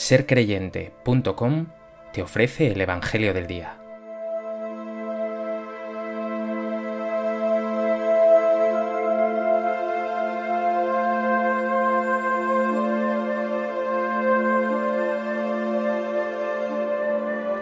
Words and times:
sercreyente.com 0.00 1.66
te 2.14 2.22
ofrece 2.22 2.68
el 2.68 2.80
Evangelio 2.80 3.34
del 3.34 3.46
Día. 3.46 3.76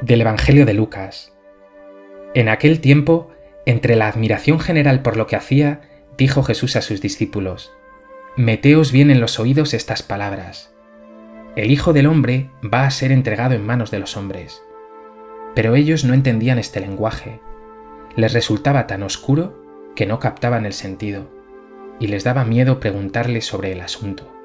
Del 0.00 0.20
Evangelio 0.20 0.64
de 0.64 0.74
Lucas. 0.74 1.32
En 2.34 2.48
aquel 2.48 2.80
tiempo, 2.80 3.32
entre 3.66 3.96
la 3.96 4.06
admiración 4.06 4.60
general 4.60 5.02
por 5.02 5.16
lo 5.16 5.26
que 5.26 5.34
hacía, 5.34 5.80
dijo 6.16 6.44
Jesús 6.44 6.76
a 6.76 6.82
sus 6.82 7.00
discípulos, 7.00 7.72
Meteos 8.36 8.92
bien 8.92 9.10
en 9.10 9.20
los 9.20 9.40
oídos 9.40 9.74
estas 9.74 10.04
palabras 10.04 10.72
el 11.58 11.72
Hijo 11.72 11.92
del 11.92 12.06
Hombre 12.06 12.50
va 12.62 12.84
a 12.84 12.90
ser 12.92 13.10
entregado 13.10 13.56
en 13.56 13.66
manos 13.66 13.90
de 13.90 13.98
los 13.98 14.16
hombres. 14.16 14.62
Pero 15.56 15.74
ellos 15.74 16.04
no 16.04 16.14
entendían 16.14 16.56
este 16.56 16.78
lenguaje. 16.78 17.40
Les 18.14 18.32
resultaba 18.32 18.86
tan 18.86 19.02
oscuro 19.02 19.60
que 19.96 20.06
no 20.06 20.20
captaban 20.20 20.66
el 20.66 20.72
sentido, 20.72 21.26
y 21.98 22.06
les 22.06 22.22
daba 22.22 22.44
miedo 22.44 22.78
preguntarle 22.78 23.40
sobre 23.40 23.72
el 23.72 23.80
asunto. 23.80 24.37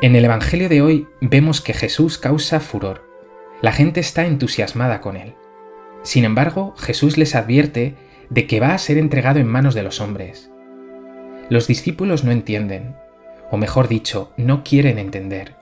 En 0.00 0.14
el 0.14 0.24
Evangelio 0.24 0.68
de 0.68 0.80
hoy 0.80 1.08
vemos 1.20 1.60
que 1.60 1.72
Jesús 1.72 2.18
causa 2.18 2.60
furor. 2.60 3.10
La 3.62 3.72
gente 3.72 3.98
está 3.98 4.26
entusiasmada 4.26 5.00
con 5.00 5.16
él. 5.16 5.34
Sin 6.04 6.24
embargo, 6.24 6.76
Jesús 6.78 7.18
les 7.18 7.34
advierte 7.34 7.96
de 8.30 8.46
que 8.46 8.60
va 8.60 8.74
a 8.74 8.78
ser 8.78 8.96
entregado 8.96 9.40
en 9.40 9.48
manos 9.48 9.74
de 9.74 9.82
los 9.82 10.00
hombres. 10.00 10.52
Los 11.50 11.66
discípulos 11.66 12.22
no 12.22 12.30
entienden, 12.30 12.94
o 13.50 13.56
mejor 13.56 13.88
dicho, 13.88 14.32
no 14.36 14.62
quieren 14.62 15.00
entender. 15.00 15.56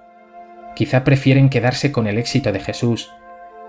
Quizá 0.75 1.03
prefieren 1.03 1.49
quedarse 1.49 1.91
con 1.91 2.07
el 2.07 2.19
éxito 2.19 2.53
de 2.53 2.61
Jesús, 2.61 3.11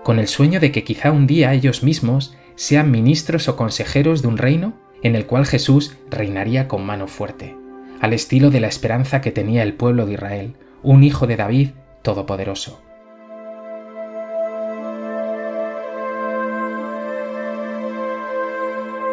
con 0.04 0.18
el 0.18 0.28
sueño 0.28 0.60
de 0.60 0.70
que 0.70 0.84
quizá 0.84 1.12
un 1.12 1.26
día 1.26 1.54
ellos 1.54 1.82
mismos 1.82 2.36
sean 2.56 2.90
ministros 2.90 3.48
o 3.48 3.56
consejeros 3.56 4.20
de 4.20 4.28
un 4.28 4.36
reino 4.36 4.74
en 5.02 5.16
el 5.16 5.24
cual 5.24 5.46
Jesús 5.46 5.96
reinaría 6.10 6.68
con 6.68 6.84
mano 6.84 7.08
fuerte 7.08 7.56
al 8.00 8.12
estilo 8.12 8.50
de 8.50 8.60
la 8.60 8.68
esperanza 8.68 9.20
que 9.20 9.32
tenía 9.32 9.62
el 9.62 9.74
pueblo 9.74 10.06
de 10.06 10.14
Israel, 10.14 10.56
un 10.82 11.04
hijo 11.04 11.26
de 11.26 11.36
David 11.36 11.70
todopoderoso. 12.02 12.80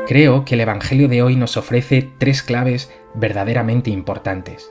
Creo 0.07 0.45
que 0.45 0.53
el 0.53 0.61
Evangelio 0.61 1.07
de 1.07 1.23
hoy 1.23 1.35
nos 1.35 1.57
ofrece 1.57 2.07
tres 2.19 2.43
claves 2.43 2.91
verdaderamente 3.15 3.89
importantes. 3.89 4.69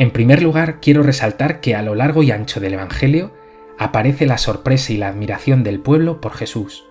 En 0.00 0.10
primer 0.10 0.42
lugar, 0.42 0.80
quiero 0.80 1.04
resaltar 1.04 1.60
que 1.60 1.76
a 1.76 1.82
lo 1.82 1.94
largo 1.94 2.24
y 2.24 2.32
ancho 2.32 2.58
del 2.58 2.74
Evangelio 2.74 3.32
aparece 3.78 4.26
la 4.26 4.38
sorpresa 4.38 4.92
y 4.92 4.96
la 4.96 5.08
admiración 5.08 5.62
del 5.62 5.78
pueblo 5.78 6.20
por 6.20 6.32
Jesús. 6.32 6.86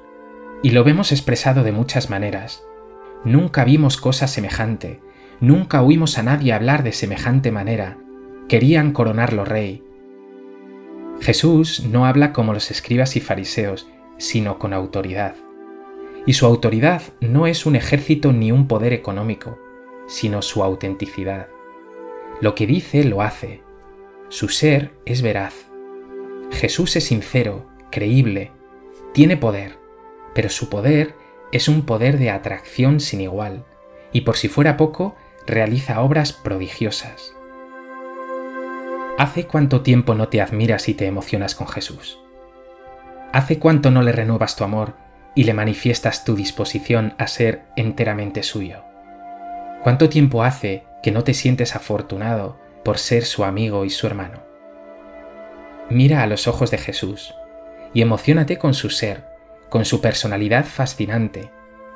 Y 0.64 0.70
lo 0.70 0.84
vemos 0.84 1.12
expresado 1.12 1.64
de 1.64 1.72
muchas 1.72 2.10
maneras. 2.10 2.64
Nunca 3.26 3.66
vimos 3.66 3.98
cosa 3.98 4.28
semejante, 4.28 5.02
Nunca 5.42 5.82
oímos 5.82 6.18
a 6.18 6.24
nadie 6.24 6.54
hablar 6.54 6.84
de 6.84 6.92
semejante 6.92 7.52
manera. 7.52 7.98
Querían 8.50 8.92
coronarlo 8.92 9.46
rey. 9.46 9.84
Jesús 11.22 11.86
no 11.86 12.06
habla 12.06 12.34
como 12.34 12.54
los 12.54 12.72
escribas 12.72 13.16
y 13.16 13.22
fariseos, 13.22 13.88
sino 14.18 14.60
con 14.60 14.74
autoridad. 14.74 15.36
Y 16.26 16.34
su 16.34 16.46
autoridad 16.46 17.02
no 17.22 17.48
es 17.48 17.66
un 17.66 17.76
ejército 17.76 18.34
ni 18.34 18.52
un 18.52 18.68
poder 18.68 18.92
económico, 18.92 19.58
sino 20.08 20.42
su 20.42 20.64
autenticidad. 20.64 21.48
Lo 22.42 22.54
que 22.56 22.68
dice 22.68 23.04
lo 23.06 23.22
hace. 23.22 23.62
Su 24.28 24.50
ser 24.50 24.92
es 25.06 25.22
veraz. 25.22 25.54
Jesús 26.52 26.96
es 26.96 27.06
sincero, 27.06 27.66
creíble, 27.92 28.52
tiene 29.14 29.38
poder, 29.38 29.78
pero 30.36 30.50
su 30.50 30.70
poder 30.70 31.16
es 31.52 31.68
un 31.68 31.86
poder 31.86 32.18
de 32.18 32.30
atracción 32.30 33.00
sin 33.00 33.22
igual, 33.22 33.66
y 34.12 34.22
por 34.22 34.38
si 34.38 34.48
fuera 34.48 34.78
poco, 34.78 35.16
realiza 35.48 36.02
obras 36.02 36.34
prodigiosas. 36.34 37.34
¿Hace 39.18 39.48
cuánto 39.48 39.82
tiempo 39.82 40.16
no 40.16 40.30
te 40.30 40.42
admiras 40.42 40.88
y 40.88 40.94
te 40.94 41.06
emocionas 41.06 41.56
con 41.56 41.68
Jesús? 41.68 42.20
¿Hace 43.34 43.60
cuánto 43.60 43.92
no 43.92 44.02
le 44.02 44.12
renuevas 44.12 44.56
tu 44.56 44.64
amor 44.64 44.96
y 45.36 45.44
le 45.44 45.54
manifiestas 45.54 46.24
tu 46.24 46.36
disposición 46.36 47.14
a 47.18 47.28
ser 47.28 47.64
enteramente 47.76 48.44
suyo? 48.44 48.84
¿Cuánto 49.84 50.10
tiempo 50.10 50.44
hace 50.44 50.84
que 51.04 51.12
no 51.12 51.24
te 51.24 51.34
sientes 51.34 51.76
afortunado 51.76 52.60
por 52.84 52.98
ser 52.98 53.26
su 53.26 53.44
amigo 53.44 53.86
y 53.86 53.90
su 53.90 54.08
hermano? 54.08 54.40
Mira 55.90 56.24
a 56.24 56.28
los 56.28 56.48
ojos 56.48 56.72
de 56.72 56.78
Jesús 56.78 57.34
y 57.94 58.02
emocionate 58.02 58.58
con 58.58 58.74
su 58.74 58.90
ser, 58.90 59.26
con 59.70 59.86
su 59.86 60.02
personalidad 60.02 60.66
fascinante 60.66 61.50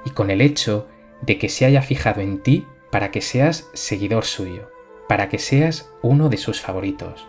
y 0.06 0.10
con 0.10 0.30
el 0.30 0.42
hecho 0.42 0.88
de 1.22 1.38
que 1.38 1.50
se 1.50 1.66
haya 1.66 1.82
fijado 1.82 2.22
en 2.22 2.42
ti 2.44 2.68
para 2.94 3.10
que 3.10 3.22
seas 3.22 3.72
seguidor 3.74 4.24
suyo, 4.24 4.70
para 5.10 5.28
que 5.28 5.40
seas 5.40 5.90
uno 6.04 6.30
de 6.30 6.38
sus 6.38 6.62
favoritos. 6.62 7.26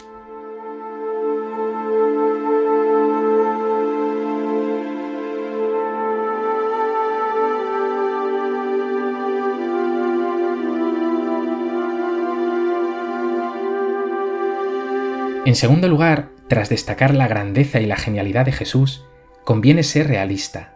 En 15.47 15.57
segundo 15.57 15.89
lugar, 15.89 16.29
tras 16.47 16.69
destacar 16.69 17.15
la 17.15 17.27
grandeza 17.27 17.81
y 17.81 17.87
la 17.87 17.97
genialidad 17.97 18.45
de 18.45 18.53
Jesús, 18.53 19.07
conviene 19.45 19.83
ser 19.83 20.09
realista. 20.09 20.75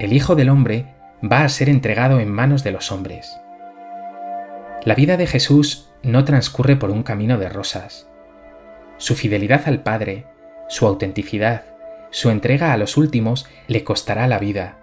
El 0.00 0.12
Hijo 0.12 0.34
del 0.34 0.48
Hombre 0.48 0.96
va 1.22 1.44
a 1.44 1.48
ser 1.48 1.68
entregado 1.68 2.18
en 2.18 2.28
manos 2.28 2.64
de 2.64 2.72
los 2.72 2.90
hombres. 2.90 3.40
La 4.82 4.94
vida 4.94 5.18
de 5.18 5.26
Jesús 5.26 5.90
no 6.02 6.24
transcurre 6.24 6.74
por 6.74 6.90
un 6.90 7.02
camino 7.02 7.36
de 7.36 7.50
rosas. 7.50 8.08
Su 8.96 9.14
fidelidad 9.14 9.64
al 9.66 9.82
Padre, 9.82 10.24
su 10.68 10.86
autenticidad, 10.86 11.64
su 12.10 12.30
entrega 12.30 12.72
a 12.72 12.78
los 12.78 12.96
últimos 12.96 13.46
le 13.68 13.84
costará 13.84 14.26
la 14.26 14.38
vida. 14.38 14.78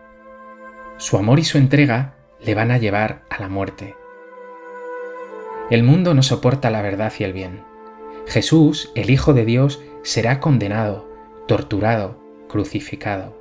Su 0.98 1.18
amor 1.18 1.40
y 1.40 1.44
su 1.44 1.58
entrega 1.58 2.14
le 2.40 2.54
van 2.54 2.70
a 2.70 2.78
llevar 2.78 3.24
a 3.32 3.42
la 3.42 3.50
muerte. 3.50 3.96
El 5.72 5.82
mundo 5.82 6.14
no 6.14 6.22
soporta 6.22 6.70
la 6.70 6.84
verdad 6.84 7.12
y 7.18 7.24
el 7.24 7.34
bien. 7.34 7.64
Jesús, 8.28 8.92
el 8.94 9.10
Hijo 9.10 9.34
de 9.34 9.46
Dios, 9.46 9.82
será 10.04 10.40
condenado, 10.40 11.10
torturado, 11.48 12.22
crucificado. 12.48 13.36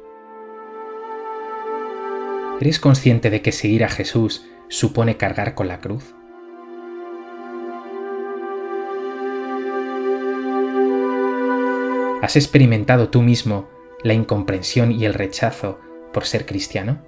¿Eres 2.61 2.81
consciente 2.81 3.29
de 3.29 3.43
que 3.43 3.53
seguir 3.53 3.85
a 3.85 3.91
Jesús 3.91 4.47
supone 4.69 5.19
cargar 5.19 5.55
con 5.55 5.69
la 5.69 5.81
cruz? 5.81 6.16
¿Has 12.27 12.35
experimentado 12.35 13.09
tú 13.09 13.23
mismo 13.23 13.69
la 14.03 14.13
incomprensión 14.13 14.91
y 14.91 15.05
el 15.05 15.15
rechazo 15.15 15.79
por 16.13 16.25
ser 16.25 16.45
cristiano? 16.45 17.01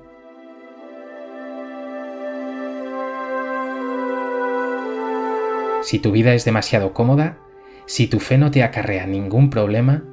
Si 5.83 5.99
tu 5.99 6.13
vida 6.13 6.35
es 6.35 6.45
demasiado 6.45 6.95
cómoda, 6.95 7.41
si 7.85 8.07
tu 8.07 8.21
fe 8.21 8.39
no 8.39 8.53
te 8.53 8.63
acarrea 8.63 9.09
ningún 9.09 9.51
problema, 9.51 10.05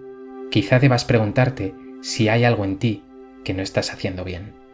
quizá 0.49 0.79
debas 0.79 1.05
preguntarte 1.05 1.75
si 2.01 2.27
hay 2.27 2.43
algo 2.43 2.65
en 2.65 2.79
ti 2.79 3.03
que 3.43 3.53
no 3.53 3.61
estás 3.61 3.93
haciendo 3.93 4.23
bien. 4.23 4.64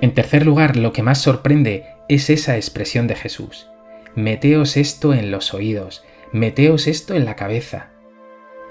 En 0.00 0.14
tercer 0.14 0.46
lugar, 0.46 0.76
lo 0.76 0.92
que 0.92 1.02
más 1.02 1.20
sorprende 1.20 1.86
es 2.08 2.30
esa 2.30 2.56
expresión 2.56 3.08
de 3.08 3.16
Jesús. 3.16 3.68
Meteos 4.14 4.76
esto 4.76 5.12
en 5.12 5.32
los 5.32 5.54
oídos, 5.54 6.04
meteos 6.32 6.86
esto 6.86 7.14
en 7.14 7.24
la 7.24 7.34
cabeza. 7.34 7.90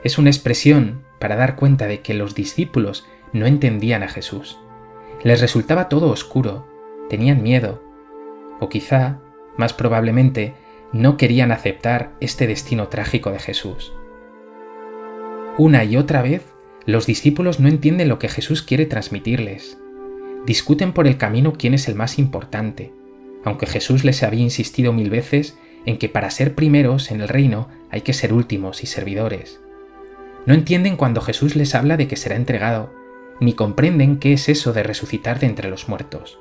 Es 0.04 0.18
una 0.18 0.30
expresión 0.30 1.04
para 1.20 1.36
dar 1.36 1.58
cuenta 1.58 1.88
de 1.88 2.00
que 2.00 2.14
los 2.14 2.34
discípulos 2.34 3.06
no 3.34 3.46
entendían 3.46 4.04
a 4.04 4.08
Jesús. 4.08 4.58
Les 5.24 5.42
resultaba 5.42 5.90
todo 5.90 6.10
oscuro, 6.10 6.66
tenían 7.10 7.44
miedo, 7.44 7.84
o 8.62 8.70
quizá, 8.70 9.20
más 9.58 9.74
probablemente, 9.74 10.54
no 10.94 11.18
querían 11.18 11.52
aceptar 11.52 12.14
este 12.22 12.48
destino 12.48 12.88
trágico 12.88 13.32
de 13.32 13.40
Jesús. 13.40 13.92
Una 15.58 15.84
y 15.84 15.98
otra 15.98 16.22
vez, 16.22 16.46
los 16.86 17.06
discípulos 17.06 17.60
no 17.60 17.68
entienden 17.68 18.08
lo 18.08 18.18
que 18.18 18.30
Jesús 18.30 18.62
quiere 18.62 18.86
transmitirles 18.86 19.78
discuten 20.48 20.94
por 20.94 21.08
el 21.08 21.18
camino 21.18 21.54
quién 21.54 21.74
es 21.74 21.90
el 21.90 21.96
más 21.96 22.18
importante, 22.18 22.94
aunque 23.44 23.68
Jesús 23.68 24.06
les 24.06 24.24
había 24.24 24.42
insistido 24.42 24.94
mil 24.94 25.10
veces 25.10 25.58
en 25.86 25.98
que 25.98 26.08
para 26.08 26.32
ser 26.32 26.56
primeros 26.56 27.12
en 27.12 27.20
el 27.20 27.28
reino 27.28 27.68
hay 27.92 28.02
que 28.02 28.14
ser 28.14 28.32
últimos 28.32 28.82
y 28.82 28.88
servidores. 28.88 29.60
No 30.46 30.54
entienden 30.54 30.96
cuando 30.96 31.20
Jesús 31.20 31.58
les 31.58 31.76
habla 31.76 31.98
de 31.98 32.08
que 32.08 32.16
será 32.16 32.38
entregado, 32.38 32.94
ni 33.42 33.54
comprenden 33.54 34.20
qué 34.20 34.32
es 34.34 34.48
eso 34.48 34.72
de 34.72 34.84
resucitar 34.84 35.40
de 35.40 35.48
entre 35.48 35.70
los 35.70 35.90
muertos. 35.90 36.40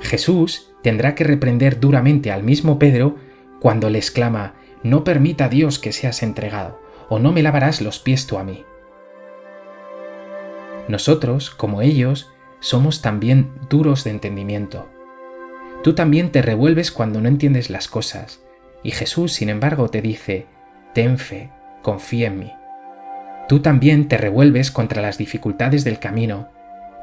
Jesús 0.00 0.72
tendrá 0.82 1.14
que 1.14 1.24
reprender 1.24 1.78
duramente 1.78 2.32
al 2.32 2.42
mismo 2.42 2.78
Pedro 2.78 3.14
cuando 3.60 3.88
le 3.88 3.98
exclama, 3.98 4.54
No 4.82 5.04
permita 5.04 5.48
Dios 5.48 5.78
que 5.78 5.92
seas 5.92 6.24
entregado, 6.24 6.80
o 7.08 7.20
no 7.20 7.32
me 7.32 7.44
lavarás 7.44 7.80
los 7.80 8.00
pies 8.00 8.26
tú 8.26 8.36
a 8.36 8.44
mí. 8.44 8.64
Nosotros, 10.88 11.50
como 11.50 11.82
ellos, 11.82 12.32
somos 12.60 13.02
también 13.02 13.52
duros 13.68 14.04
de 14.04 14.10
entendimiento. 14.10 14.88
Tú 15.82 15.94
también 15.94 16.32
te 16.32 16.42
revuelves 16.42 16.90
cuando 16.90 17.20
no 17.20 17.28
entiendes 17.28 17.70
las 17.70 17.88
cosas, 17.88 18.42
y 18.82 18.90
Jesús, 18.90 19.32
sin 19.32 19.48
embargo, 19.48 19.88
te 19.88 20.02
dice, 20.02 20.46
ten 20.94 21.18
fe, 21.18 21.50
confía 21.82 22.28
en 22.28 22.38
mí. 22.38 22.52
Tú 23.48 23.60
también 23.60 24.08
te 24.08 24.18
revuelves 24.18 24.70
contra 24.70 25.02
las 25.02 25.18
dificultades 25.18 25.84
del 25.84 25.98
camino, 25.98 26.48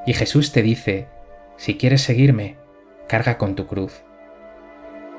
y 0.06 0.14
Jesús 0.14 0.52
te 0.52 0.62
dice, 0.62 1.08
si 1.56 1.78
quieres 1.78 2.02
seguirme, 2.02 2.58
carga 3.08 3.38
con 3.38 3.56
tu 3.56 3.68
cruz. 3.68 4.04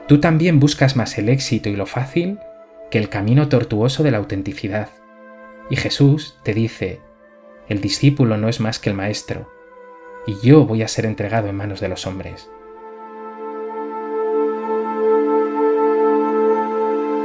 Tú 0.06 0.20
también 0.20 0.60
buscas 0.60 0.96
más 0.96 1.16
el 1.16 1.30
éxito 1.30 1.70
y 1.70 1.76
lo 1.76 1.86
fácil 1.86 2.38
que 2.90 2.98
el 2.98 3.08
camino 3.08 3.48
tortuoso 3.48 4.02
de 4.02 4.10
la 4.10 4.18
autenticidad. 4.18 4.90
Y 5.70 5.76
Jesús 5.76 6.38
te 6.42 6.52
dice, 6.52 7.00
el 7.68 7.80
discípulo 7.80 8.36
no 8.36 8.48
es 8.48 8.60
más 8.60 8.78
que 8.78 8.90
el 8.90 8.96
maestro, 8.96 9.50
y 10.26 10.36
yo 10.40 10.64
voy 10.66 10.82
a 10.82 10.88
ser 10.88 11.06
entregado 11.06 11.48
en 11.48 11.56
manos 11.56 11.80
de 11.80 11.88
los 11.88 12.06
hombres. 12.06 12.50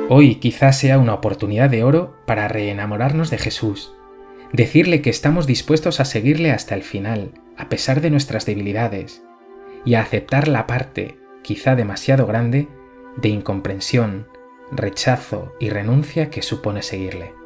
Hoy 0.10 0.36
quizás 0.36 0.80
sea 0.80 0.98
una 0.98 1.13
oportunidad 1.13 1.69
de 1.69 1.84
oro 1.84 2.16
para 2.25 2.48
reenamorarnos 2.48 3.30
de 3.30 3.38
Jesús, 3.38 3.94
decirle 4.51 5.01
que 5.01 5.12
estamos 5.12 5.46
dispuestos 5.46 6.00
a 6.00 6.06
seguirle 6.06 6.51
hasta 6.51 6.74
el 6.74 6.81
final, 6.81 7.31
a 7.57 7.69
pesar 7.69 8.01
de 8.01 8.10
nuestras 8.10 8.46
debilidades, 8.46 9.22
y 9.86 9.94
a 9.94 10.02
aceptar 10.02 10.48
la 10.48 10.66
parte, 10.66 11.19
quizá 11.44 11.75
demasiado 11.75 12.25
grande, 12.25 12.68
de 13.18 13.30
incomprensión, 13.30 14.28
rechazo 14.72 15.54
y 15.60 15.69
renuncia 15.69 16.30
que 16.30 16.42
supone 16.42 16.81
seguirle. 16.81 17.38